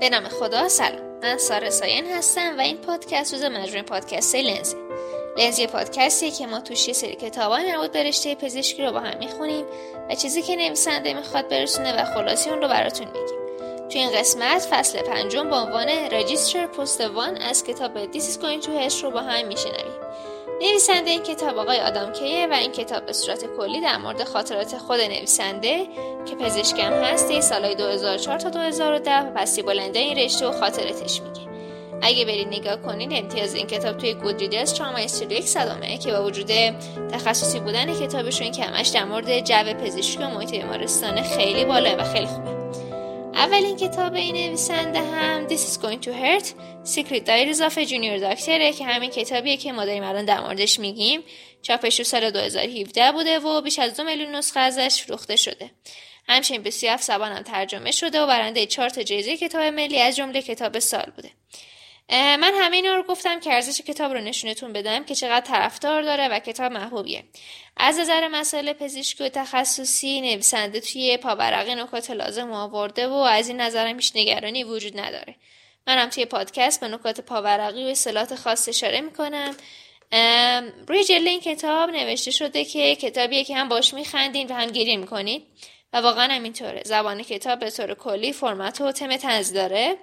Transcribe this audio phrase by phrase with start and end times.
[0.00, 1.18] به نام خدا سلام.
[1.22, 4.76] من سارا ساین هستم و این پادکست روز مجموعه پادکست لنزه.
[5.38, 9.18] لنزی پادکستی که ما توش یه سری کتابای مربوط به رشته پزشکی رو با هم
[9.18, 9.64] می‌خونیم
[10.10, 13.38] و چیزی که نویسنده می‌خواد برسونه و خلاصی اون رو براتون میگیم.
[13.88, 18.64] تو این قسمت فصل پنجم با عنوان رجیستر پست وان از کتاب This is going
[18.66, 19.99] to رو با هم میشنویم.
[20.60, 24.78] نویسنده این کتاب آقای آدام کیه و این کتاب به صورت کلی در مورد خاطرات
[24.78, 25.86] خود نویسنده
[26.26, 31.40] که پزشکم هستی سالهای 2004 تا 2010 و پسی بلنده این رشته و خاطراتش میگه.
[32.02, 36.50] اگه برید نگاه کنین امتیاز این کتاب توی گودریدرز تراما استودیو صدامه که با وجود
[37.12, 42.04] تخصصی بودن کتابشون که همش در مورد جو پزشکی و محیط بیمارستان خیلی بالا و
[42.04, 42.59] خیلی خوبه.
[43.34, 48.20] اولین کتاب این نویسنده هم This is going to hurt Secret Diaries of a Junior
[48.20, 51.20] Doctor که همین کتابیه که ما داریم الان در موردش میگیم.
[51.62, 55.70] چاپش رو سال 2017 بوده و بیش از دو میلیون نسخه ازش فروخته شده.
[56.28, 60.42] همچنین به 37 زبان ترجمه شده و برنده چهار تا جایزه کتاب ملی از جمله
[60.42, 61.30] کتاب سال بوده.
[62.12, 66.28] من همه اینا رو گفتم که ارزش کتاب رو نشونتون بدم که چقدر طرفدار داره
[66.28, 67.24] و کتاب محبوبیه.
[67.76, 73.60] از نظر مسائل پزشکی و تخصصی نویسنده توی پاورقی نکات لازم آورده و از این
[73.60, 75.34] نظرم هیچ نگرانی وجود نداره.
[75.86, 79.56] منم توی پادکست به نکات پاورقی و اصطلاحات خاص اشاره می‌کنم.
[80.88, 84.96] روی جلد این کتاب نوشته شده که کتابیه که هم باش میخندین و هم گریه
[84.96, 85.46] می‌کنید.
[85.92, 86.82] و واقعا همینطوره.
[86.84, 89.96] زبان کتاب به طور کلی فرمت و تم تنز داره.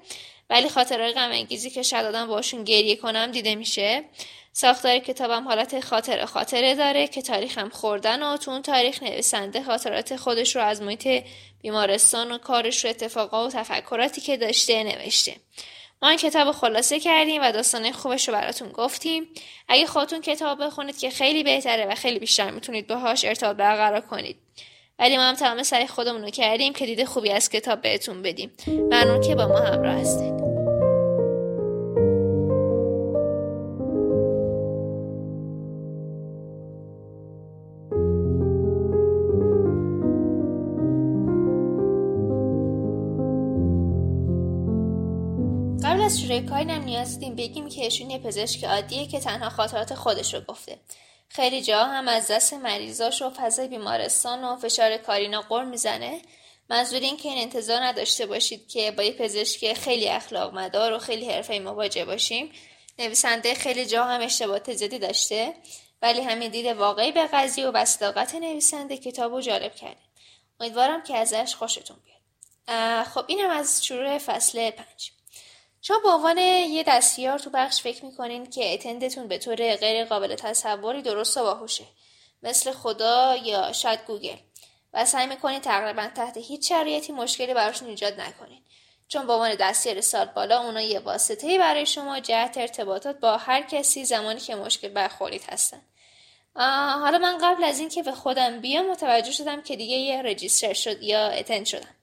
[0.49, 4.03] ولی خاطرهای غم انگیزی که شاید آدم باشون گریه کنم دیده میشه.
[4.53, 10.15] ساختار کتابم حالت خاطره خاطره داره که تاریخم خوردن و تو اون تاریخ نویسنده خاطرات
[10.15, 11.23] خودش رو از محیط
[11.61, 15.35] بیمارستان و کارش رو اتفاقا و تفکراتی که داشته نوشته.
[16.01, 19.27] ما این کتاب خلاصه کردیم و داستانه خوبش رو براتون گفتیم.
[19.67, 24.37] اگه خودتون کتاب بخونید که خیلی بهتره و خیلی بیشتر می‌تونید باهاش ارتباط برقرار کنید.
[24.99, 28.51] ولی ما هم تمام سعی خودمون رو کردیم که دیده خوبی از کتاب بهتون بدیم.
[28.67, 30.33] ممنون که با ما همراه هستید.
[45.83, 49.93] قبل از شروع کاری نیاز دیدیم بگیم که ایشون یه پزشک عادیه که تنها خاطرات
[49.93, 50.77] خودش رو گفته.
[51.29, 56.21] خیلی جا هم از دست مریضاش و فضای بیمارستان و فشار کارینا قر می‌زنه.
[56.69, 60.99] منظور این که این انتظار نداشته باشید که با یه پزشک خیلی اخلاق مدار و
[60.99, 62.51] خیلی حرفه مواجه باشیم.
[62.99, 65.53] نویسنده خیلی جا هم اشتباهات زیادی داشته
[66.01, 70.01] ولی همین دید واقعی به قضیه و بستاقت نویسنده کتاب رو جالب کرده.
[70.59, 73.03] امیدوارم که ازش خوشتون بیاد.
[73.03, 75.11] خب اینم از شروع فصل پنج.
[75.81, 80.35] شما به عنوان یه دستیار تو بخش فکر می‌کنین که اتندتون به طور غیر قابل
[80.35, 81.83] تصوری درست و باهوشه
[82.43, 84.37] مثل خدا یا شاید گوگل.
[84.93, 88.61] و سعی می‌کنین تقریبا تحت هیچ شرایطی مشکلی براشون ایجاد نکنین.
[89.07, 93.61] چون به عنوان دستیار سال بالا اونا یه واسطه برای شما جهت ارتباطات با هر
[93.61, 95.81] کسی زمانی که مشکل برخورید هستن.
[97.01, 101.03] حالا من قبل از اینکه به خودم بیام متوجه شدم که دیگه یه رجیستر شد
[101.03, 101.95] یا اتند شدم.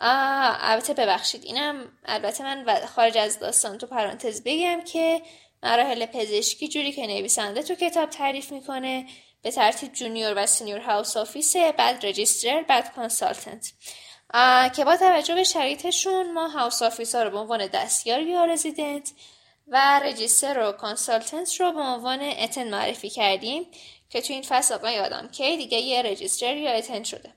[0.00, 5.22] البته ببخشید اینم البته من خارج از داستان تو پرانتز بگم که
[5.62, 9.06] مراحل پزشکی جوری که نویسنده تو کتاب تعریف می‌کنه
[9.42, 13.72] به ترتیب junior و senior house office بعد register بعد consultant.
[14.76, 19.12] که با توجه به شرایطشون ما house office ها رو به عنوان دستیار یا رزیدنت
[19.68, 23.66] و register و consultant رو به عنوان attend معرفی کردیم
[24.10, 27.34] که تو این فصل آقای آدم کی دیگه یه register یا attend شده.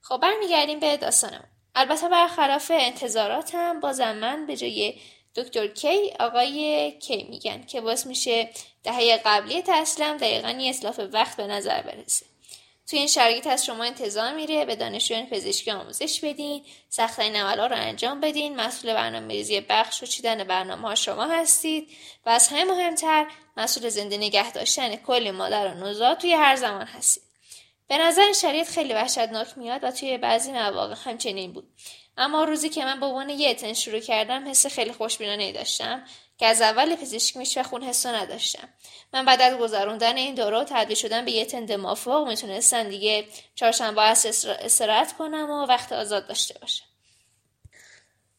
[0.00, 1.55] خب برمیگردیم به داستانمون.
[1.76, 4.94] البته برخلاف انتظاراتم بازم من به جای
[5.34, 8.50] دکتر کی آقای کی میگن که باز میشه
[8.84, 12.26] دهه قبلی تسلم دقیقا یه اصلاف وقت به نظر برسه.
[12.86, 17.76] توی این شرایط از شما انتظار میره به دانشجویان پزشکی آموزش بدین سختترین عملا رو
[17.76, 21.88] انجام بدین مسئول برنامه ریزی بخش و چیدن برنامه ها شما هستید
[22.26, 23.26] و از همه مهمتر
[23.56, 27.25] مسئول زنده نگه داشتن کلی مادر و نوزاد توی هر زمان هستید.
[27.88, 31.68] به نظر شرایط خیلی وحشتناک میاد و توی بعضی مواقع همچنین بود.
[32.16, 36.04] اما روزی که من به عنوان یه اتن شروع کردم حس خیلی خوشبینانه داشتم
[36.38, 38.68] که از اول پزشکی میش و خون حسو نداشتم.
[39.12, 43.26] من بعد از گذروندن این دوره و تبدیل شدن به یه تند موافق می‌تونستم دیگه
[43.54, 44.02] چهارشنبه
[44.60, 46.84] استراحت کنم و وقت آزاد داشته باشم.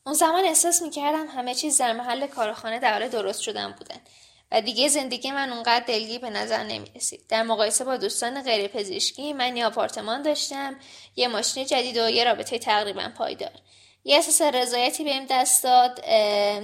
[0.05, 4.01] اون زمان احساس می‌کردم همه چیز در محل کارخانه در حال درست شدن بودن.
[4.51, 6.91] و دیگه زندگی من اونقدر دلگی به نظر نمی.
[7.29, 10.75] در مقایسه با دوستان غیر پزشکی من یه آپارتمان داشتم
[11.15, 13.51] یه ماشین جدید و یه رابطه تقریبا پایدار.
[14.03, 16.05] یه احساس رضایتی بهم دست داد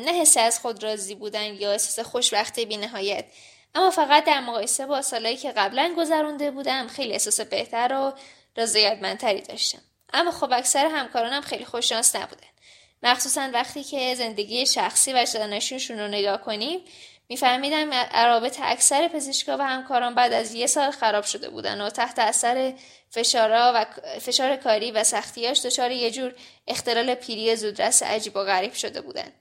[0.05, 3.25] نه حس از خود راضی بودن یا احساس خوشبختی بی نهایت.
[3.75, 8.13] اما فقط در مقایسه با سالهایی که قبلا گذرونده بودم خیلی احساس بهتر و
[8.57, 9.81] رضایتمندتری داشتم.
[10.13, 12.47] اما خب اکثر همکارانم خیلی خوششانس نبودن.
[13.03, 16.79] مخصوصا وقتی که زندگی شخصی و جانشینشون رو نگاه کنیم
[17.29, 22.19] میفهمیدم روابط اکثر پزشکا و همکاران بعد از یه سال خراب شده بودن و تحت
[22.19, 22.73] اثر
[23.09, 23.85] فشارا و
[24.19, 26.35] فشار کاری و سختیاش دچار یه جور
[26.67, 29.31] اختلال پیری زودرس عجیب و غریب شده بودن.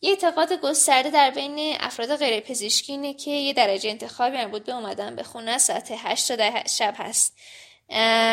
[0.00, 4.72] یه اعتقاد گسترده در بین افراد غیر پزشکی اینه که یه درجه انتخابی مربوط به
[4.72, 7.36] اومدن به خونه ساعت 8 تا شب هست.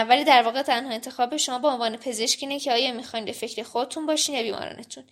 [0.10, 3.64] ولی در واقع تنها انتخاب شما به عنوان پزشک اینه که آیا می‌خواین به فکر
[3.64, 5.04] خودتون باشین یا بیمارانتون.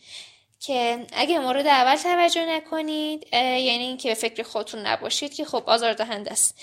[0.65, 6.31] که اگه مورد اول توجه نکنید یعنی اینکه به فکر خودتون نباشید که خب آزاردهنده
[6.31, 6.60] است.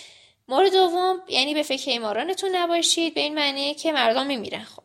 [0.49, 4.83] مورد دوم یعنی به فکر ایمارانتون نباشید به این معنی که مردم میمیرن خب.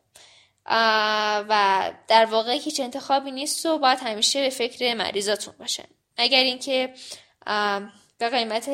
[1.50, 5.88] و در واقع هیچ انتخابی نیست و باید همیشه به فکر مریضاتون باشن.
[6.18, 6.94] اگر اینکه
[8.18, 8.70] به قیمت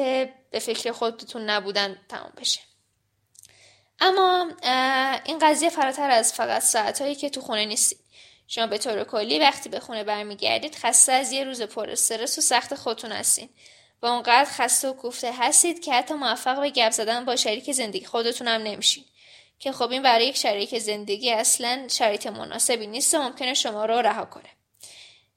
[0.52, 2.60] به فکر خودتون نبودن تمام بشه.
[4.00, 4.52] اما
[5.26, 8.00] این قضیه فراتر از فقط ساعتهایی که تو خونه نیستید.
[8.54, 12.42] شما به طور کلی وقتی به خونه برمیگردید خسته از یه روز پر استرس و
[12.42, 13.50] سخت خودتون هستین.
[14.02, 18.06] و اونقدر خسته و کوفته هستید که حتی موفق به گپ زدن با شریک زندگی
[18.06, 19.04] خودتون هم نمیشین.
[19.60, 24.02] که خب این برای یک شریک زندگی اصلا شرایط مناسبی نیست و ممکنه شما رو
[24.02, 24.50] رها کنه.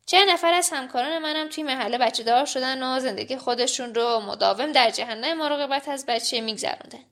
[0.06, 4.72] چند نفر از همکاران منم توی محله بچه دار شدن و زندگی خودشون رو مداوم
[4.72, 7.04] در جهنم مراقبت از بچه میگذروندن؟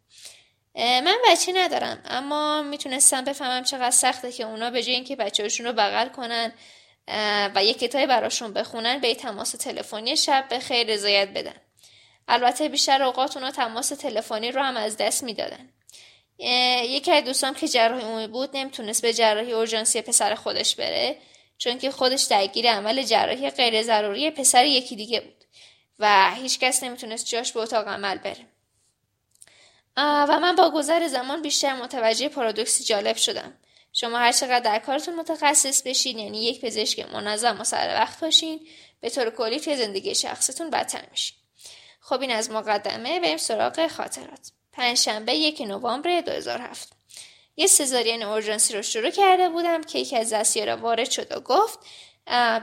[0.74, 5.72] من بچه ندارم اما می‌تونستم بفهمم چقدر سخته که اونا به جای اینکه بچه‌هاشون رو
[5.72, 6.52] بغل کنن
[7.54, 11.54] و یک کتابی براشون بخونن به تماس تلفنی شب به خیر رضایت بدن.
[12.28, 15.68] البته بیشتر اوقات اونا تماس تلفنی رو هم از دست می‌دادن.
[16.84, 21.16] یکی از دوستام که جراحی عمومی بود نمی‌تونست به جراحی اورژانسی پسر خودش بره
[21.58, 25.44] چون که خودش درگیر عمل جراحی غیر ضروری پسر یکی دیگه بود
[25.98, 28.51] و هیچکس نمی‌تونست جاش به اتاق عمل بره.
[29.96, 33.52] و من با گذر زمان بیشتر متوجه پارادوکسی جالب شدم.
[33.92, 38.60] شما هر چقدر در کارتون متخصص بشین یعنی یک پزشک منظم و سر وقت باشین
[39.00, 41.36] به طور کلی توی زندگی شخصتون بدتر میشین.
[42.00, 44.50] خب این از مقدمه بریم سراغ خاطرات.
[44.72, 46.92] پنجشنبه یک نوامبر 2007
[47.56, 51.78] یه سزارین اورژانسی رو شروع کرده بودم که یکی از دستیارا وارد شد و گفت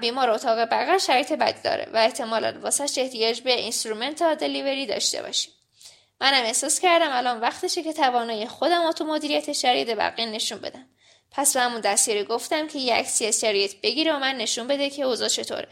[0.01, 5.53] بیمار اتاق بغل شرایط بدی داره و احتمالا واسهش احتیاج به instrument delivery داشته باشیم.
[6.21, 10.85] منم احساس کردم الان وقتشه که توانایی خودم و تو مدیریت شرایط بقیه نشون بدم.
[11.31, 14.89] پس به همون دستیاری گفتم که یه عکسی از شرایط بگیره و من نشون بده
[14.89, 15.67] که اوضاع چطوره.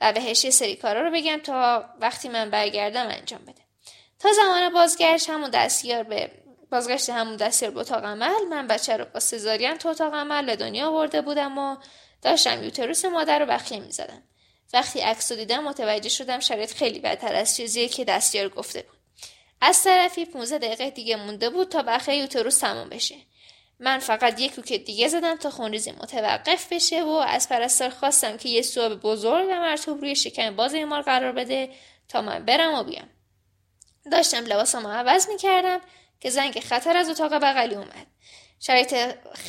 [0.00, 3.62] و بهش یه سری کارا رو بگم تا وقتی من برگردم انجام بده.
[4.18, 6.30] تا زمان بازگشت همون دستیار به
[6.70, 10.56] بازگشت همون دستیار به اتاق عمل من بچه رو با سزارین تو اتاق عمل به
[10.56, 11.76] دنیا آورده بودم و
[12.22, 14.22] داشتم یوتروس مادر رو بخیه می‌زدم.
[14.72, 18.97] وقتی عکس دیدم متوجه شدم شرایط خیلی بدتر از چیزی که دستیار گفته بود.
[19.60, 23.16] از طرفی 15 دقیقه دیگه مونده بود تا بخیه یوتروس تمام بشه.
[23.80, 28.48] من فقط یک کوک دیگه زدم تا خونریزی متوقف بشه و از پرستار خواستم که
[28.48, 31.70] یه سواب بزرگ و مرتوب روی شکم باز ایمار قرار بده
[32.08, 33.08] تا من برم و بیام.
[34.12, 35.80] داشتم لباسمو عوض می‌کردم
[36.20, 38.06] که زنگ خطر از اتاق بغلی اومد.
[38.60, 38.94] شرایط,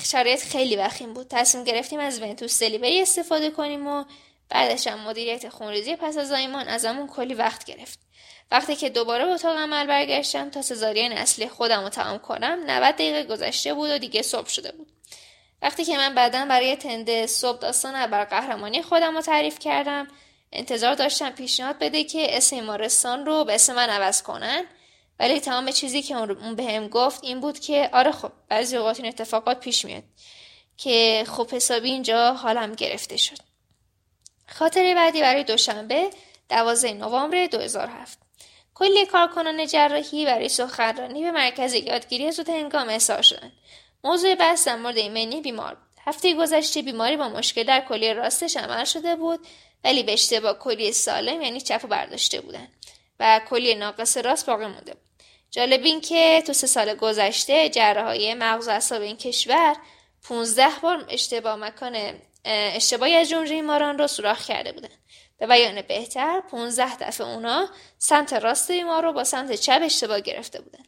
[0.04, 1.28] شرایط خیلی وخیم بود.
[1.30, 4.06] تصمیم گرفتیم از ونتوس دلیوری استفاده کنیم و
[4.50, 8.00] بعدش هم مدیریت خونریزی پس از زایمان ازمون کلی وقت گرفت.
[8.52, 12.96] وقتی که دوباره به اتاق عمل برگشتم تا سزارین اصلی خودم رو تمام کنم 90
[12.96, 14.88] دقیقه گذشته بود و دیگه صبح شده بود.
[15.62, 20.08] وقتی که من بعدا برای تنده صبح داستان بر قهرمانی خودم رو تعریف کردم
[20.52, 24.66] انتظار داشتم پیشنهاد بده که اسم ایمارستان رو به اسم من عوض کنن
[25.20, 29.08] ولی تمام چیزی که اون بهم گفت این بود که آره خب بعضی اوقات این
[29.08, 30.04] اتفاقات پیش میاد
[30.78, 33.38] که خب حسابی اینجا حالم گرفته شد.
[34.48, 36.10] خاطره بعدی برای دوشنبه
[36.50, 38.29] 12 نوامبر 2007
[38.80, 43.52] کلی کارکنان جراحی برای سخنرانی به مرکز یادگیری زود هنگام احضار شدند.
[44.04, 45.88] موضوع بحث در مورد ایمنی بیمار بود.
[46.06, 49.40] هفته گذشته بیماری با مشکل در کلیه راستش عمل شده بود
[49.84, 52.68] ولی به اشتباه کلی سالم یعنی چپ برداشته بودن
[53.20, 55.04] و کلی ناقص راست باقی مونده بود.
[55.52, 59.76] جالب این که تو سه سال گذشته جراحای مغز و اعصاب این کشور
[60.24, 61.98] 15 بار اشتباه مکان
[62.46, 64.90] اشتباهی از جمله ایماران رو سوراخ کرده بودن
[65.40, 70.62] به بیان بهتر 15 دفعه اونا سمت راست بیمار رو با سمت چپ اشتباه گرفته
[70.62, 70.84] بودن.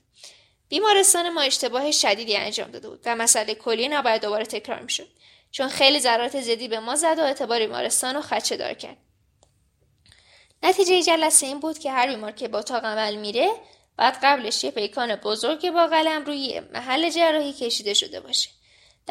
[0.69, 5.07] بیمارستان ما اشتباه شدیدی انجام داده بود و مسئله کلی نباید دوباره تکرار می‌شد.
[5.51, 8.97] چون خیلی ضررات زدی به ما زد و اعتبار بیمارستان رو خدشه دار کرد.
[10.63, 13.51] نتیجه جلسه این بود که هر بیمار که با اتاق عمل میره
[13.97, 18.49] بعد قبلش یه پیکان بزرگ با قلم روی محل جراحی کشیده شده باشه.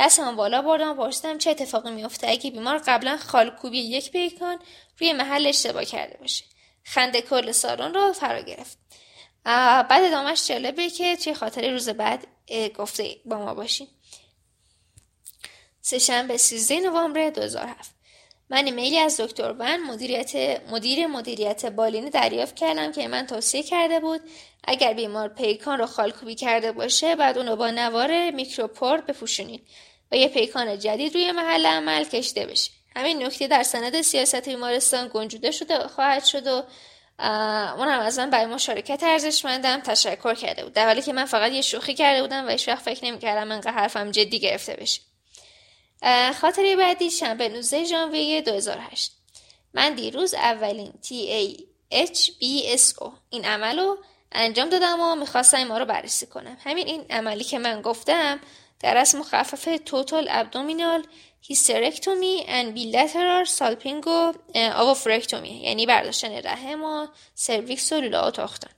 [0.01, 4.59] دستم بالا بردم و پرسیدم چه اتفاقی میفته اگه بیمار قبلا خالکوبی یک پیکان
[4.99, 6.45] روی محل اشتباه کرده باشه.
[6.85, 8.79] خنده کل سالن رو فرا گرفت.
[9.45, 12.27] بعد ادامهش جالبه که توی خاطر روز بعد
[12.79, 13.89] گفته با ما باشین.
[15.81, 17.95] سهشنبه 13 نوامبر 2007
[18.51, 24.01] من ایمیلی از دکتر ون مدیریت مدیر مدیریت بالینی دریافت کردم که من توصیه کرده
[24.01, 24.21] بود
[24.65, 29.67] اگر بیمار پیکان رو خالکوبی کرده باشه بعد اونو با نوار میکروپور بپوشونید
[30.13, 32.71] و یه پیکان جدید روی محل عمل کشته بشه.
[32.97, 36.63] همین نکته در سند سیاست بیمارستان گنجوده شده خواهد شد و
[37.79, 40.73] اون هم از من برای مشارکت ارزشمندم تشکر کرده بود.
[40.73, 43.71] در حالی که من فقط یه شوخی کرده بودم و هیچ وقت فکر نمی‌کردم انقدر
[43.71, 45.01] حرفم جدی گرفته بشه.
[46.41, 49.13] خاطره بعدی شنبه 19 ژانویه 2008
[49.75, 53.99] من دیروز اولین TAHBSO این عمل رو
[54.33, 56.57] انجام دادم و می‌خواستم ما رو بررسی کنم.
[56.65, 58.41] همین این عملی که من گفتم
[58.81, 61.07] در از مخفف توتال ابدومینال
[61.41, 68.71] هیسترکتومی ان بیلترار سالپینگ و آوافرکتومی یعنی برداشتن رحم و سرویکس و لولا تاختن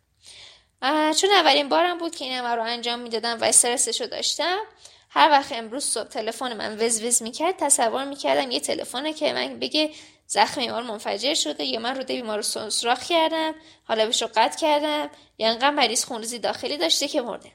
[1.21, 4.59] چون اولین بارم بود که این عمل رو انجام می‌دادم و استرسش رو داشتم
[5.11, 9.59] هر وقت امروز صبح تلفن من وز وز می‌کرد تصور می‌کردم یه تلفنه که من
[9.59, 9.91] بگه
[10.27, 13.55] زخم بیمار منفجر شده یا من روده بیمار رو سراخ کردم
[13.85, 17.53] حالا بهش رو قطع کردم یا انقدر مریض خونریزی داخلی داشته که مرده.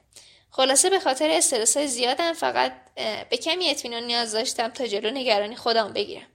[0.50, 2.72] خلاصه به خاطر استرس زیادم فقط
[3.30, 6.26] به کمی اطمینان نیاز داشتم تا جلو نگرانی خودم بگیرم.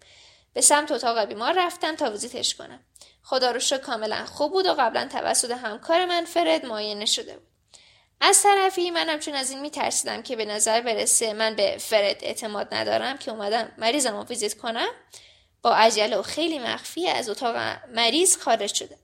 [0.53, 2.79] به سمت اتاق بیمار رفتم تا ویزیتش کنم.
[3.23, 7.47] خدا رو کاملا خوب بود و قبلا توسط همکار من فرد معاینه شده بود.
[8.21, 12.73] از طرفی منم چون از این میترسیدم که به نظر برسه من به فرد اعتماد
[12.73, 14.89] ندارم که اومدم مریضم رو ویزیت کنم
[15.61, 17.55] با عجله و خیلی مخفی از اتاق
[17.89, 18.97] مریض خارج شده.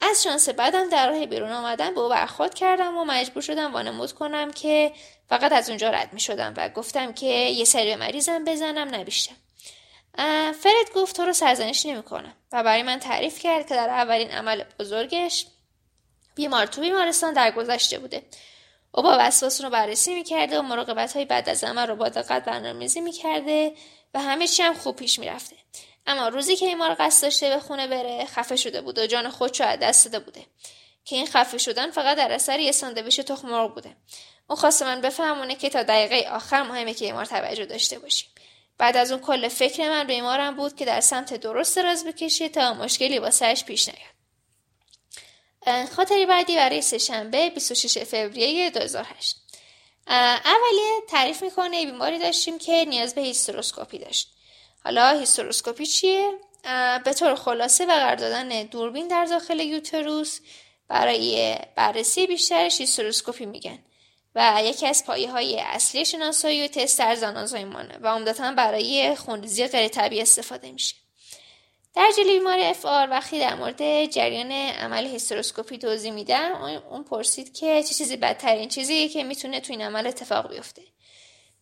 [0.00, 4.12] از شانس بعدم در راه بیرون آمدن به او برخورد کردم و مجبور شدم وانمود
[4.12, 4.92] کنم که
[5.28, 9.36] فقط از اونجا رد می شدم و گفتم که یه سری به مریضم بزنم نبیشتم
[10.52, 14.30] فرد گفت تو رو سرزنش نمی کنم و برای من تعریف کرد که در اولین
[14.30, 15.46] عمل بزرگش
[16.34, 18.22] بیمار تو بیمارستان در گذشته بوده.
[18.92, 22.44] او با وسواس رو بررسی می‌کرده و مراقبت های بعد از عمل رو با دقت
[22.44, 23.72] برنامه‌ریزی می‌کرده
[24.14, 25.56] و همه چی هم خوب پیش می‌رفته
[26.06, 29.64] اما روزی که بیمار قصد داشته به خونه بره خفه شده بود و جان خودشو
[29.64, 30.46] از دست داده بوده.
[31.04, 33.96] که این خفه شدن فقط در اثر یه ساندویچ تخم مرغ بوده.
[34.48, 38.28] اون خواسته من بفهمونه که تا دقیقه آخر مهمه که بیمار توجه داشته باشیم.
[38.78, 42.48] بعد از اون کل فکر من به بیمارم بود که در سمت درست راز بکشه
[42.48, 44.16] تا مشکلی با سرش پیش نیاد.
[45.88, 49.36] خاطره‌ی بعدی برای سهشنبه 26 فوریه 2008
[50.06, 54.35] اولیه تعریف می‌کنه بیماری داشتیم که نیاز به هیستروسکوپی داشت.
[54.86, 56.32] حالا هیستروسکوپی چیه؟
[57.04, 60.40] به طور خلاصه و قرار دادن دوربین در داخل uterus
[60.88, 63.78] برای بررسی بیشترش هیستروسکوپی میگن
[64.34, 69.66] و یکی از پایه های اصلی شناسایی و تست در زایمانه و عمدتا برای خونریزی
[69.66, 70.94] غیر طبیعی استفاده میشه.
[71.94, 76.52] در جلوی بیمار FR وقتی در مورد جریان عمل هیستروسکوپی توضیح میدم
[76.90, 80.82] اون پرسید که چه چیزی بدترین چیزی که می‌تونه تو این عمل اتفاق بیفته.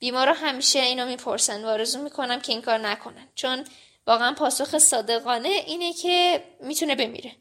[0.05, 3.29] بیمارا همیشه اینو می‌پرسن و آرزو می‌کنم که این کار نکنن.
[3.35, 3.65] چون
[4.07, 7.33] واقعا پاسخ صادقانه اینه که می‌تونه بمیره.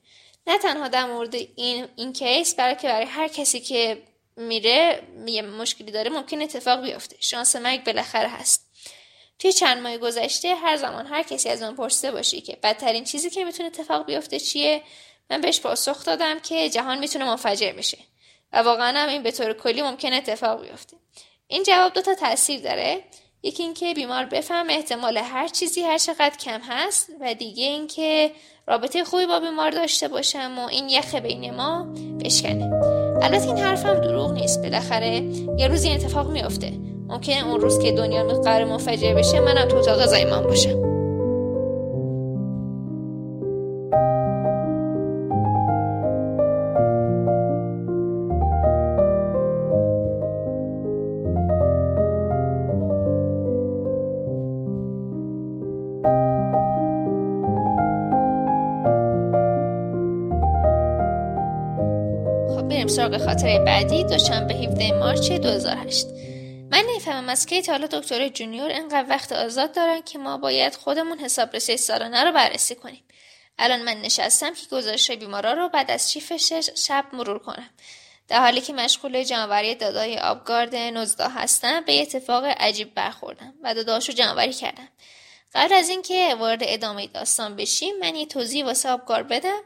[0.48, 4.03] نه تنها در مورد این این کیس برای که برای هر کسی که
[4.38, 7.15] میره یه مشکلی داره ممکن اتفاق بیفته.
[7.20, 8.70] شانس مرگ بالاخره هست.
[9.39, 13.29] توی چند ماه گذشته هر زمان هر کسی از من پرسیده باشی که بدترین چیزی
[13.29, 14.82] که می‌تونه اتفاق بیفته چیه
[15.29, 17.98] من بهش پاسخ دادم که جهان می‌تونه منفجر بشه.
[18.53, 21.02] و واقعا هم این به طور کلی ممکن اتفاق بیفته.
[21.53, 23.00] این جواب دو تا تاثیر داره.
[23.43, 28.31] یکی اینکه بیمار بفهم احتمال هر چیزی هر چقدر کم هست و دیگه اینکه
[28.67, 31.83] رابطه خوبی با بیمار داشته باشم و این یخ بین ما
[32.25, 32.72] بشکنه.
[33.22, 34.62] البته این حرفم دروغ نیست.
[34.62, 35.22] بالاخره
[35.57, 36.72] یه روزی اتفاق میافته.
[37.07, 40.93] ممکنه اون روز که دنیا قرار منفجر بشه منم تو اتاق زایمان باشم.
[62.93, 66.07] سراغ خاطره بعدی دوشنبه 17 مارچ 2008
[66.72, 71.19] من نمی‌فهمم از کی حالا دکتر جونیور اینقدر وقت آزاد دارن که ما باید خودمون
[71.19, 73.03] حسابرسی سالانه رو بررسی کنیم.
[73.60, 77.69] الان من نشستم که گزارش بیمارا رو بعد از چیفش شب مرور کنم.
[78.27, 84.13] در حالی که مشغول جمعوری دادای آبگارد نوزدا هستم به اتفاق عجیب برخوردم و داداشو
[84.13, 84.88] جمعوری کردم.
[85.55, 89.62] قبل از اینکه وارد ادامه داستان بشیم من یه توضیح واسه آبگار بدم.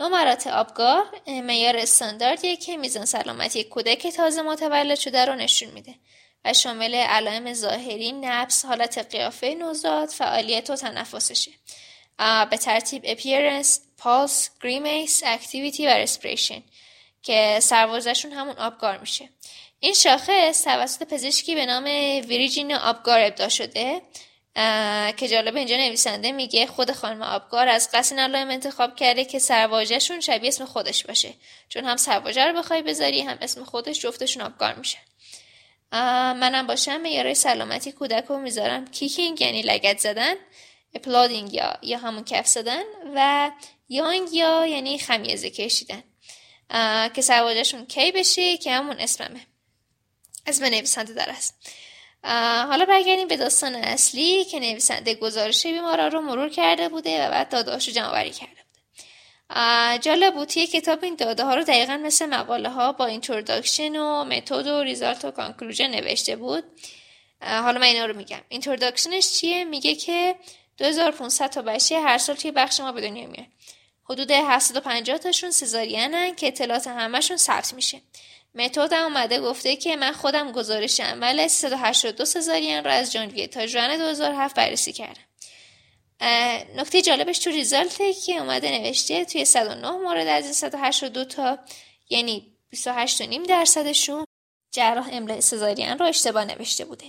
[0.00, 5.94] نمرات آبگاه معیار استانداردیه که میزان سلامتی کودک تازه متولد شده رو نشون میده
[6.44, 11.50] و شامل علائم ظاهری نبس حالت قیافه نوزاد فعالیت و تنفسشه.
[12.50, 13.68] به ترتیب appearance,
[14.02, 16.62] pulse, grimace, activity و respiration
[17.22, 19.28] که سربازشون همون آبگار میشه.
[19.80, 21.84] این شاخص توسط پزشکی به نام
[22.28, 24.02] ویریجین آبگار ابدا شده.
[25.16, 30.20] که جالب اینجا نویسنده میگه خود خانم آپگار از قصد علائم انتخاب کرده که سرواژه‌شون
[30.20, 31.34] شبیه اسم خودش باشه.
[31.68, 35.00] چون هم سرواژه رو بخوای بذاری هم اسم خودش جفتشون آپگار میشن
[36.32, 38.86] منم باشم معیارهای سلامتی کودک رو می‌ذارم.
[38.86, 40.34] kicking یعنی لگد زدن
[40.94, 42.82] applauding یا یا همون کف زدن
[43.14, 43.50] و
[43.88, 46.02] yawning یا یعنی خمیازه کشیدن.
[47.14, 49.40] که سرواژه‌شون Kay بشه که همون اسممه.
[50.46, 51.54] اسم نویسنده در است
[52.68, 57.48] حالا برگردیم به داستان اصلی که نویسنده گزارش بیمارا رو مرور کرده بوده و بعد
[57.48, 59.98] داده رو جمع کرده بوده.
[59.98, 64.24] جالب بود توی کتاب این داده ها رو دقیقا مثل مقاله ها با introduction و
[64.24, 66.64] method و result و conclusion نوشته بود.
[67.40, 68.40] حالا من اینا رو میگم.
[68.48, 70.36] introduction ش چیه؟ میگه که
[70.78, 73.46] 2500 تا بچه هر سال توی بخش ما به دنیا میاد
[74.04, 78.00] حدود 750 تاشون سزارینن که اطلاعات همشون ثبت میشه.
[78.54, 83.98] متد اومده گفته که من خودم گزارش عمل 382 سزارین رو از ژانویه تا ژوئن
[83.98, 85.22] 2007 بررسی کردم.
[86.76, 91.58] نکته جالبش تو ریزالته که اومده نوشته توی 109 مورد از این 182 تا
[92.10, 94.24] یعنی 28.5 درصدشون
[94.70, 97.04] جراح املای سزارین رو اشتباه نوشته بوده.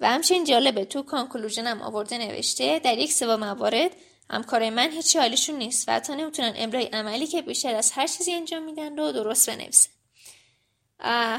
[0.00, 3.90] و همچنین جالبه تو کانکلوژن هم آورده نوشته در یک سوا موارد
[4.30, 8.32] همکارای من هیچی حالیشون نیست و حتی نمی‌تونن املای عملی که بیشتر از هر چیزی
[8.32, 9.90] انجام میدن رو درست بنویسن.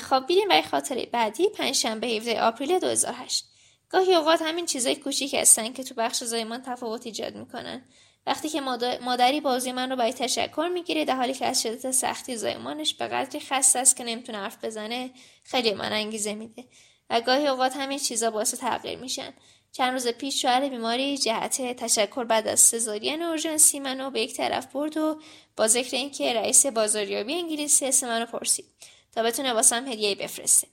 [0.01, 3.45] خب بیریم برای خاطره بعدی پنجشنبه 17 آپریل 2008
[3.89, 7.85] گاهی اوقات همین چیزای کوچیک هستن که تو بخش زایمان تفاوت ایجاد می‌کنن.
[8.27, 8.61] وقتی که
[9.01, 13.07] مادری بازی من رو برای تشکر می‌گیره در حالی که از شدت سختی زایمانش به
[13.07, 15.11] قدری خسته است که نمی‌تونه حرف بزنه
[15.43, 16.65] خیلی من انگیزه میده.
[17.09, 19.33] و گاهی اوقات همین چیزا باعث تغییر میشن.
[19.71, 24.65] چند روز پیش شوهر بیماری جهت تشکر بعد از سزارین اورژانسی منو به یک طرف
[24.65, 25.21] برد و
[25.57, 28.65] با ذکر اینکه رئیس بازاریابی انگلیسی اسم منو پرسید.
[29.11, 30.67] تا بتونه واسم هدیه بفرسته.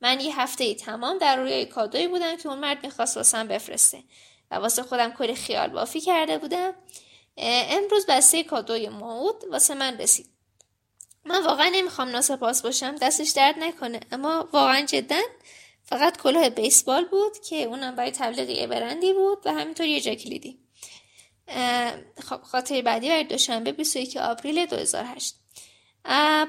[0.00, 4.02] من یه هفته تمام در روی کادویی بودم که اون مرد می‌خواست واسم بفرسته
[4.50, 6.74] و واسه خودم کلی خیال بافی کرده بودم.
[7.36, 10.26] امروز بسته کادوی موعود واسه من رسید.
[11.24, 15.20] من واقعا نمی‌خوام ناسپاس باشم دستش درد نکنه اما واقعا جدا
[15.82, 20.14] فقط کلاه بیسبال بود که اونم برای تبلیغ یه برندی بود و همینطور یه جا
[22.28, 25.43] خب خاطر بعدی برای دوشنبه 21 آوریل 2008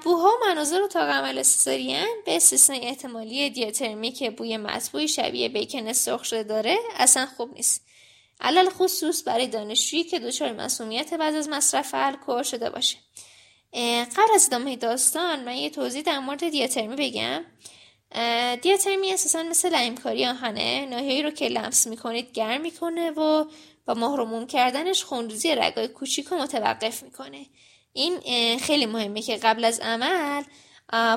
[0.03, 5.93] بوها و مناظر و عمل سزارین به استثنای احتمالی دیاترمی که بوی مطبوعی شبیه بیکن
[5.93, 7.85] سرخ شده داره؟ اصلا خوب نیست.
[8.41, 12.97] علل خصوص برای دانشجویی که دچار مسئولیت بعد از مصرف الکل شده باشه.
[14.17, 17.45] قبل از ادامه داستان من یه توضیح در مورد دیاترمی بگم.
[18.61, 23.45] دیاترمی اساسا مثل لیمکاری آهنه ناحیه‌ای رو که لمس می‌کنید گرم می‌کنه و
[23.85, 27.45] با محرومون کردنش خونریزی رگای کوچیک رو متوقف می‌کنه.
[27.95, 30.43] این خیلی مهمه که قبل از عمل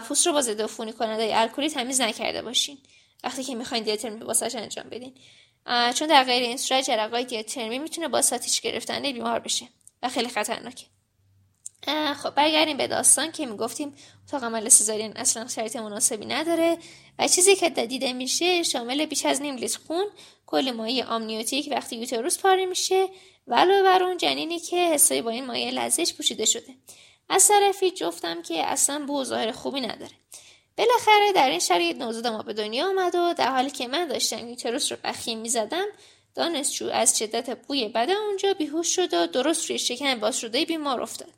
[0.01, 2.79] پوست رو با ضد عفونی کننده الکلی تمیز نکرده باشین.
[3.25, 5.15] وقتی که می‌خواین دیاترمی واسش انجام بدین.
[5.95, 9.69] چون در غیر این صورت جرقای دیاترمی می‌تونه با ساتیش گرفتن بیمار بشه
[10.03, 10.87] و خیلی خطرناکه.
[12.23, 13.95] خب برگردیم به داستان که می‌گفتیم
[14.29, 16.79] اتاق عمل سزارین اصلا شرایط مناسبی نداره
[17.19, 20.07] و چیزی که دیده میشه شامل بیش از نیم لیتر خون
[20.47, 23.09] کل مایع آمنیوتیک وقتی یوتروس پاره میشه
[23.49, 26.75] و علاوه بر اون جنینی که حسابی با این مایع لزج پوشیده شده.
[27.29, 30.13] از طرفی جفتم که اصلا بو ظاهر خوبی نداره.
[30.79, 34.49] بالاخره در این شرایط نوزاد ما به دنیا آمد و در حالی که من داشتم
[34.49, 35.87] یوتروس رو بخیم می‌زدم
[36.35, 41.01] دانشجو از شدت بوی بد اونجا بیهوش شد و درست روی شکم باز شده بیمار
[41.01, 41.33] افتاد.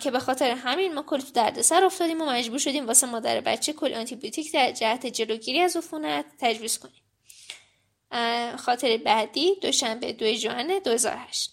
[0.00, 3.72] که به خاطر همین ما کلی تو دردسر افتادیم و مجبور شدیم واسه مادر بچه
[3.72, 7.05] کلی آنتیبیوتیک در جهت جلوگیری از عفونت تجویز کنیم.
[8.58, 11.52] خاطر بعدی دوشنبه دو ژوئن 2008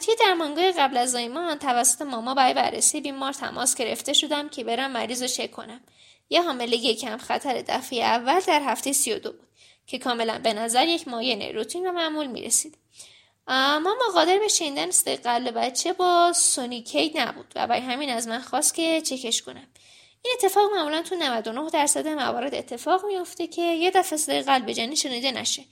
[0.00, 4.90] توی درمانگاه قبل از زایمان توسط ماما برای بررسی بیمار تماس گرفته شدم که برم
[4.90, 5.80] مریض رو چک کنم.
[6.30, 9.48] یه حاملگی کم خطر دفعه اول در هفته 32 بود
[9.86, 12.78] که کاملا به نظر یک مایه روتین و معمول می‌رسید.
[13.48, 14.90] ماما قادر به شنیدن
[15.24, 19.66] قلب بچه با سونیکید نبود و برای همین از من خواست که چکش کنم.
[20.22, 24.94] این اتفاق معمولا تو 99 درصد موارد اتفاق میافته که یه دفعه صدای قلب جنین
[24.94, 25.64] شنیده نشه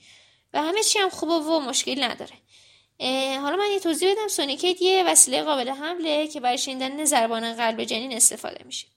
[0.53, 2.33] و همه چی هم خوبه و مشکل نداره.
[3.39, 4.27] حالا من یه توضیح بدم.
[4.27, 8.87] سونیکید یه وسیله قابل حمله که برای شنیدن ضربان قلب جنین استفاده میشه.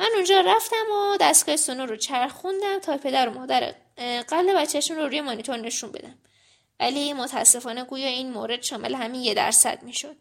[0.00, 3.74] من اونجا رفتم و دستگاه سونو رو چرخوندم تا پدر و مادر
[4.28, 6.18] قلب بچهشون رو روی مانیتور نشون بدم.
[6.80, 10.16] ولی متاسفانه گویا این مورد شامل همین یه درصد می‌شد.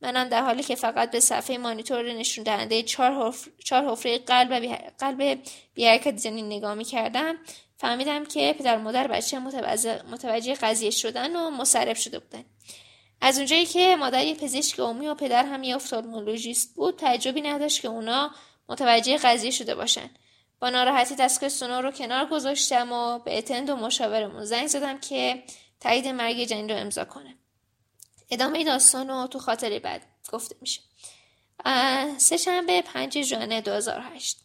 [0.00, 3.36] منم در حالی که فقط به صفحه مانیتور نشون دهنده چهار,
[3.70, 4.76] حفره قلب بی...
[4.98, 5.42] قلب
[5.74, 7.36] بیحرکت جنین نگاه می کردم
[7.76, 9.38] فهمیدم که پدر مادر بچه
[10.10, 12.44] متوجه قضیه شدن و مصرف شده بودن.
[13.20, 17.82] از اونجایی که مادر یه پزشک عمومی و پدر هم یه افتالمولوژیست بود تعجبی نداشت
[17.82, 18.30] که اونا
[18.68, 20.10] متوجه قضیه شده باشن.
[20.60, 25.42] با ناراحتی دستگاه سونار رو کنار گذاشتم و به اتند و مشاورمون زنگ زدم که
[25.80, 27.34] تایید مرگ جنین رو امضا کنه.
[28.30, 30.80] ادامه داستان رو تو خاطر بعد گفته میشه.
[32.18, 34.38] سه شنبه پنج ژوئن 2008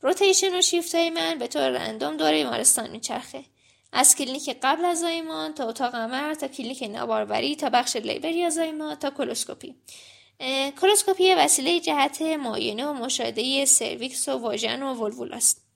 [0.00, 3.44] rotation و شیفت های من به طور random دور بیمارستان میچرخه.
[3.92, 8.50] از کلینیک قبل از زایمان تا اتاق عمل تا کلینیک ناباروری تا بخش labor یا
[8.50, 9.74] زایمان تا کولپوسکوپی
[10.80, 15.67] کولپوسکوپی وسیله جهت معاینه و مشاهده cervix و واژن و ولوول است.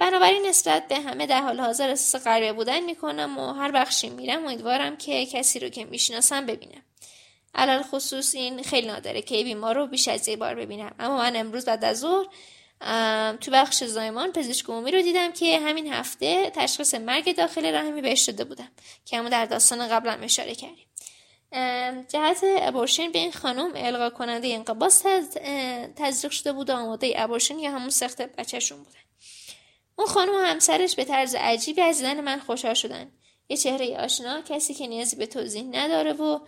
[0.00, 4.44] بنابراین نسبت به همه در حال حاضر احساس غریبه بودن می‌کنم و هر بخشی میرم
[4.44, 6.82] امیدوارم که کسی رو که می‌شناسم ببینم.
[7.54, 10.94] علال خصوص این خیلی نادره که بیمار رو بیش از یه بار ببینم.
[10.98, 12.26] اما من امروز بعد از ظهر
[13.36, 18.22] تو بخش زایمان پزشک عمومی رو دیدم که همین هفته تشخیص مرگ داخل رحمی بهش
[18.22, 18.68] داده بودم
[19.04, 20.86] که همون در داستان قبلا اشاره کردیم.
[22.08, 25.02] جهت ابورشن به این خانم القا کننده انقباس
[25.96, 28.98] تزریق شده بود و آماده ابورشن یا همون سخت بچهشون بودن.
[29.96, 33.12] اون خانم و همسرش به طرز عجیبی از دیدن من خوشحال شدن.
[33.48, 36.38] یه چهره آشنا کسی که نیازی به توضیح نداره و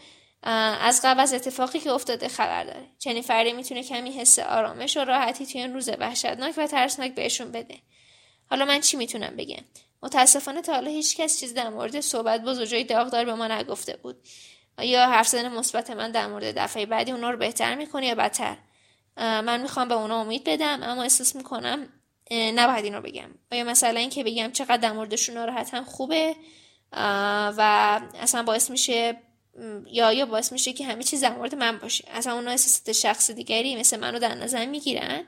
[0.42, 2.86] از قبل از اتفاقی که افتاده خبر داره.
[2.98, 7.52] چنین فردی می‌تونه کمی حس آرامش و راحتی توی این روز وحشتناک و ترسناک بهشون
[7.52, 7.78] بده.
[8.50, 9.64] حالا من چی می‌تونم بگم؟
[10.02, 13.96] متاسفانه تا حالا هیچ کس چیز در مورد صحبت با زوجای داغدار به ما نگفته
[13.96, 14.16] بود.
[14.78, 18.56] یا حرف زدن مثبت من در مورد دفعه بعدی اونا رو بهتر می‌کنه یا بدتر؟
[19.16, 21.88] من می‌خوام به اونا امید بدم اما احساس می‌کنم
[22.30, 26.36] نباید این رو بگم یا مثلا اینکه بگم چقدر در موردشون ناراحتم خوبه
[27.56, 29.16] و اصلا باعث میشه
[29.86, 32.04] یا یا باعث میشه که همه چیز در مورد من باشه.
[32.10, 35.26] اصلا اونا احساسات شخص دیگری مثل منو در نظر می‌گیرن.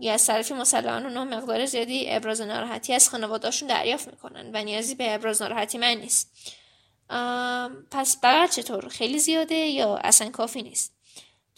[0.00, 4.94] یا از طرف مسلمان اونا مقدار زیادی ابراز ناراحتی از خانواداشون دریافت می‌کنن و نیازی
[4.94, 6.32] به ابراز ناراحتی من نیست.
[7.90, 10.99] پس بقیه چطور؟ خیلی زیاده یا اصلا کافی نیست؟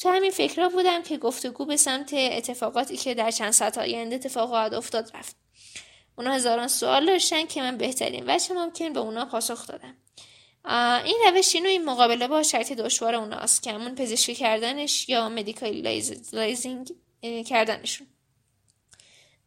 [0.03, 4.49] تو همین فکرها بودم که گفتگو به سمت اتفاقاتی که در چند ساعت آینده اتفاق
[4.49, 5.37] خواهد افتاد رفت.
[6.19, 9.97] اونا هزاران سوال داشتن که من بهترین وجه ممکن به اونا پاسخ دادم.
[11.05, 16.93] این روش اینو این مقابله با شرایط دشوار اوناست که همون پزشکی کردنش یا medicalizing
[17.47, 18.07] کردنشون.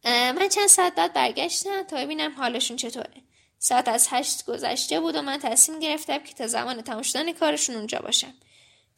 [0.04, 3.22] من چند ساعت بعد برگشتم تا ببینم حالشون چطوره.
[3.58, 7.76] ساعت از هشت گذشته بود و من تصمیم گرفتم که تا زمان تمام شدن کارشون
[7.76, 8.34] اونجا باشم.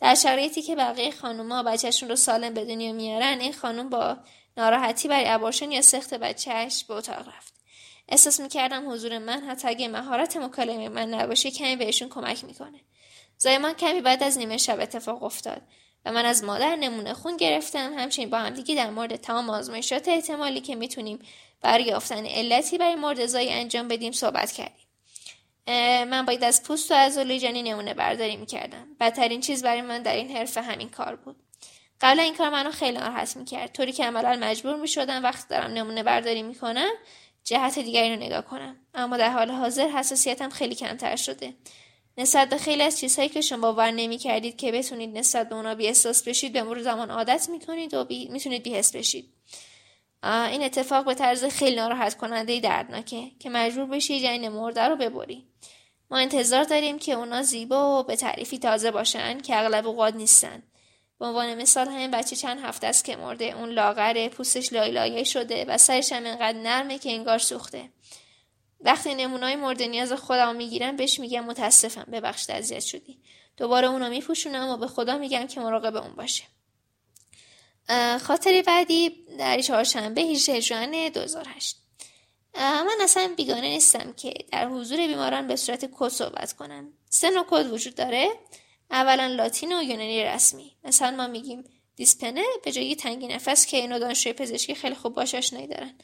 [0.01, 4.17] در شرایطی که بقیه خانوما بچهشون رو سالم به دنیا میارن این خانوم با
[4.57, 7.55] ناراحتی برای ابورشن یا سخت بچهش به اتاق رفت.
[8.09, 12.81] احساس می‌کردم حضور من حتی اگه مهارت مکالمه من نباشه کمی بهشون کمک می‌کنه.
[13.39, 15.63] زایمان کمی بعد از نیمه شب اتفاق افتاد
[16.05, 17.95] و من از مادر نمونه خون گرفتم.
[17.99, 21.19] همچنین با همدیگه در مورد تمام آزمایشات احتمالی که می‌تونیم
[21.61, 24.88] برای یافتن علتی برای مورد زایی انجام بدیم صحبت کردیم.
[26.05, 28.87] من باید از پوست و عضله جنین نمونه برداری می‌کردم.
[29.01, 31.37] بدترین چیز برای من در این حرفه همین کار بود.
[32.01, 33.73] قبلا این کار منو خیلی ناراحت می‌کرد.
[33.73, 36.91] طوری که عملا مجبور می‌شدم وقتی دارم نمونه برداری می‌کنم
[37.45, 38.77] جهت دیگری رو نگاه کنم.
[38.95, 41.55] اما در حال حاضر حساسیتم خیلی کمتر شده.
[42.19, 45.75] نسبت به خیلی از چیزهایی که شما باور نمی کردید که بتونید نسبت به اونا
[45.75, 48.29] بی احساس بشید به مرور زمان عادت می‌کنید و بی...
[48.29, 49.38] می‌تونید بی حس بشید.
[50.23, 55.47] این اتفاق به طرز خیلی ناراحت کننده دردناکه که مجبور بشی جنین مرده رو ببری.
[56.11, 60.63] ما انتظار داریم که اونا زیبا و به تعریفی تازه باشن که اغلب اوقات نیستن.
[61.19, 63.45] به عنوان مثال همین بچه چند هفته است که مرده.
[63.45, 67.89] اون لاغره پوستش لایلایه شده و سرش هم انقدر نرمه که انگار سوخته.
[68.81, 72.07] وقتی نمونای مورد نیاز خودم می‌گیرم بهش میگم متاسفم.
[72.13, 73.19] ببخشید اذیت شدی.
[73.57, 76.45] دوباره اونو میپوشونم و به خدا میگم که مراقب اون باشه.
[78.23, 81.77] خاطر بعدی در چهارشنبه 18 ژوئن 2008
[82.59, 86.93] من اصلا بیگانه نیستم که در حضور بیماران به صورت کد صحبت کنم.
[87.11, 88.29] سه نوع کد وجود داره.
[88.91, 90.77] اولا لاتین و یونانی رسمی.
[90.85, 91.65] مثلا ما میگیم
[91.97, 95.95] dyspnea به جای تنگی نفس که اینو دانشجوی پزشکی خیلی خوب باش آشنایی دارن.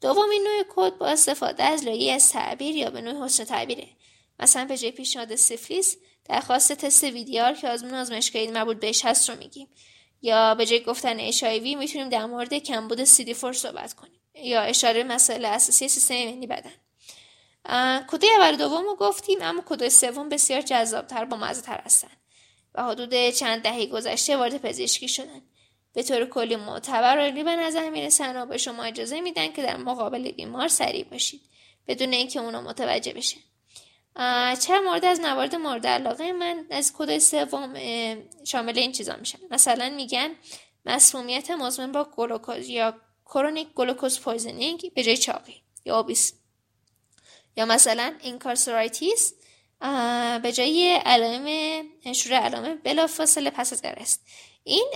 [0.00, 3.88] دومین نوع کد با استفاده از لایه‌ای از تعبیر یا به نوع حسن تعبیره.
[4.38, 9.38] مثلا به جای پیشنهاد سفلیس درخواست تست VDRL که آزمون آزمایشگاهی مربوط بهش هست رو
[9.38, 9.68] میگیم.
[10.22, 14.20] یا به جای گفتن HIV می‌تونیم در مورد کمبود CD4 صحبت کنیم.
[14.34, 16.72] یا اشاره مسائل اساسی سیستم ایمنی بدن.
[18.06, 22.10] کدای اول دوم رو گفتیم اما کدای سوم بسیار جذابتر با مزه تر هستن.
[22.74, 25.42] و حدود چند دهه گذشته وارد پزشکی شدن.
[25.92, 29.76] به طور کلی معتبر و به نظر می‌رسن و به شما اجازه میدن که در
[29.76, 31.40] مقابل بیمار سریع باشید.
[31.88, 33.36] بدون اینکه اونا متوجه بشه
[34.60, 37.74] چه مورد از موارد مورد علاقه من از کد سوم
[38.44, 40.30] شامل این چیزا میشن؟ مثلا میگن
[40.84, 42.94] مسمومیت مزمن با گلوکوز یا
[43.26, 46.34] chronic glucose poisoning به جای چاقی یا obese
[47.56, 49.34] یا مثلا incarceritis
[50.42, 54.26] به جای علائم شروع علائم بلافاصله پس از arrest
[54.64, 54.90] این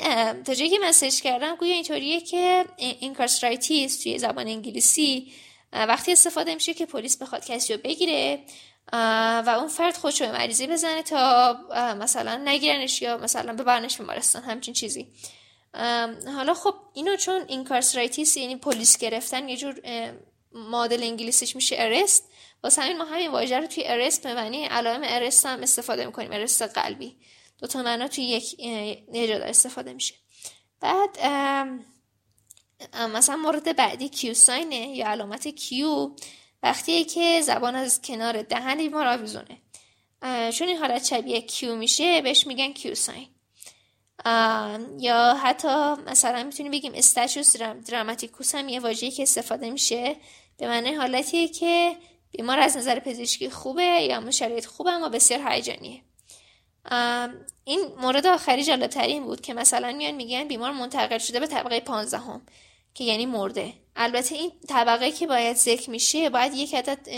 [0.45, 5.33] تا جایی که من سرچ کردم گویا اینطوریه که incarceritis توی زبان انگلیسی
[5.73, 8.45] وقتی استفاده میشه که پلیس بخواد کسی رو بگیره
[8.93, 11.53] و اون فرد خودشو به مریضی بزنه تا
[12.01, 15.13] مثلا نگیرنش یا مثلا ببرنش بیمارستان همچین چیزی.
[16.35, 19.81] حالا خب اینو چون incarceritis یعنی پلیس گرفتن یه جور
[20.53, 22.31] مدل انگلیسیش میشه arrest
[22.63, 26.33] واسه همین ما همین واژه رو توی arrest به معنی علائم arrest هم استفاده می‌کنیم
[26.33, 27.17] arrest قلبی.
[27.59, 30.15] دو تا معنا توی یک یه استفاده میشه.
[30.81, 31.19] بعد
[32.95, 36.11] مثلا مورد بعدی Q sign ه یا علامت Q.
[36.63, 39.59] وقتی که زبان از کنار دهن بیمار آویزونه.
[40.53, 43.29] چون این حالت شبیه Q میشه بهش میگن Q sign
[44.99, 50.17] یا حتی مثلا می‌تونیم بگیم استاشوس دراماتیکوس هم یه واژه‌ای که استفاده میشه.
[50.57, 51.97] به معنی حالتیه که
[52.31, 56.03] بیمار از نظر پزشکی خوبه یا شرایط خوبه اما بسیار هیجانیه.
[57.65, 62.43] این مورد آخری جالبترین بود که مثلا میان میگن بیمار منتقل شده به طبقه پانزدهم
[62.95, 63.73] که یعنی مرده.
[64.03, 67.09] البته این طبقه که باید ذکر میشه باید یک عدد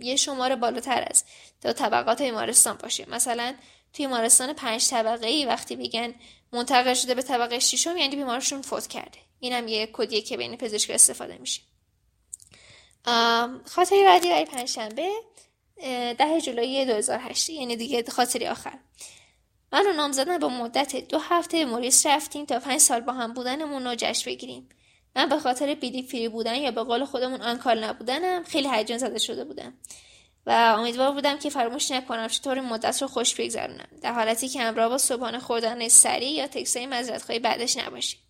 [0.00, 1.24] یه شماره بالاتر از
[1.60, 3.10] تا طبقات بیمارستان باشه.
[3.10, 3.54] مثلا
[3.92, 6.14] توی بیمارستان پنج طبقه ای وقتی بگن
[6.52, 9.18] منتقل شده به طبقه ششم یعنی بیمارشون فوت کرده.
[9.40, 11.62] اینم یه کدیه که بین پزشک استفاده میشه.
[13.64, 15.10] خاطری بعدی برای پنجشنبه
[16.18, 18.78] ده جولای 2008 یعنی دیگه خاطری آخر.
[19.72, 23.32] من رو نام زدن با مدت دو هفته موریس رفتیم تا پنج سال با هم
[23.32, 24.68] بودنمون رو جشن بگیریم.
[25.16, 29.18] من به خاطر بیدی فری بودن یا به قول خودمون آنکال نبودنم خیلی هیجان زده
[29.18, 29.74] شده بودم.
[30.46, 33.88] و امیدوار بودم که فراموش نکنم چطور مدت رو خوش بگذرونم.
[34.02, 38.20] در حالتی که همراه با صبحانه خوردن سریع یا تکسای مزرعتخواهی بعدش نباشیم.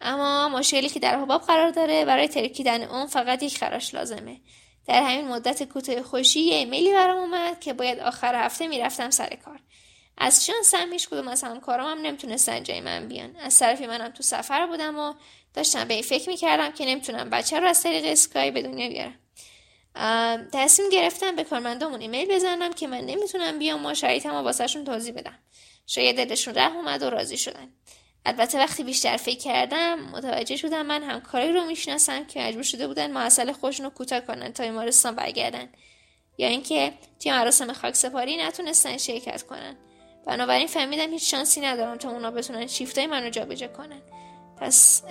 [0.00, 4.40] اما مشکلی که در حباب قرار داره برای ترکیدن اون فقط یک خراش لازمه.
[4.86, 9.38] در همین مدت کوتاه خوشی یه ایمیلی برام اومد که باید آخر هفته می‌رفتم سر
[9.44, 9.60] کار.
[10.18, 13.36] از شانسم هیچ کدوم از همکارام هم نمی‌تونستن جای من بیان.
[13.36, 15.14] از طرفی منم تو سفر بودم و
[15.56, 19.18] داشتم به این فکر می‌کردم که نمی‌تونم بچه رو از طریق اسکای به دنیا بیارم.
[20.52, 25.14] تصمیم گرفتم به کارمندامون ایمیل بزنم که من نمی‌تونم بیام و شرایطم رو واسهشون توضیح
[25.14, 25.38] بدم.
[25.86, 27.68] شاید دلشون ره اومد و راضی شدن.
[28.26, 33.10] البته وقتی بیشتر فکر کردم متوجه شدم من همکاری رو می‌شناسم که مجبور شده بودن
[33.10, 35.68] معسل خودشون رو کوتاه کنن تا بیمارستان برگردن.
[36.38, 39.76] یا اینکه توی مراسم خاک سپاری نتونستن شرکت کنن.
[40.26, 44.02] بنابراین فهمیدم هیچ شانسی ندارم تا اونا بتونن شیفتای منو جابجا کنن.
[44.60, 45.02] پس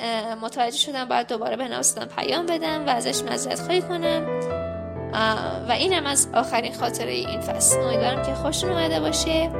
[0.41, 4.25] متوجه شدم باید دوباره به نوستان پیام بدم و ازش مذرت خواهی کنم.
[5.69, 7.79] و اینم از آخرین خاطره این فصل.
[7.79, 9.51] امیدوارم که خوشتون اومده باشه.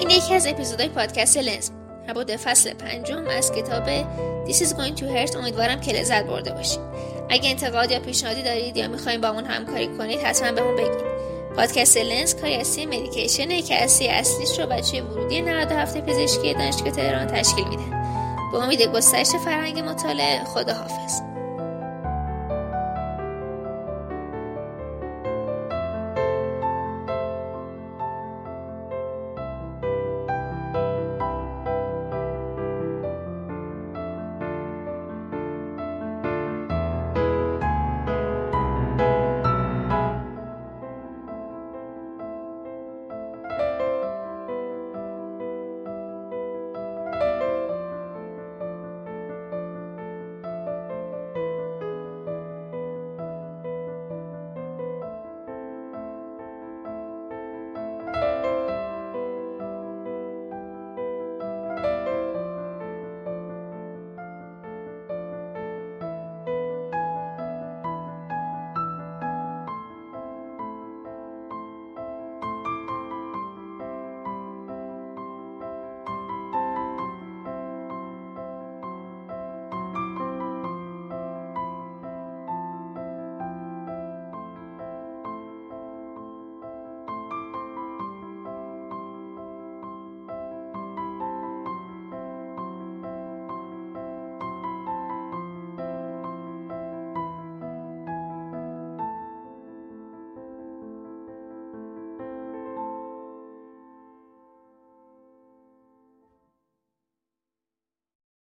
[0.00, 1.70] این یکی از اپیزودهای پادکست لنز.
[2.14, 3.84] بود فصل پنجم از کتاب
[4.46, 5.36] This is going to hurt.
[5.36, 6.80] امیدوارم که لذت برده باشید.
[7.28, 11.10] اگه انتقاد یا پیشنهادی دارید یا می‌خواین با اون همکاری کنید حتما به بگید.
[11.56, 17.26] پادکست لنز کاری اصلی مدیکیشنه که اصلی اصلیش رو بچه ورودی 97 پزشکی دانشگاه تهران
[17.26, 17.84] تشکیل میده.
[18.52, 21.29] به امید گسترش فرهنگ مطالعه خداحافظ.